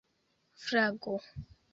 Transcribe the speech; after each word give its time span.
flago 0.63 1.21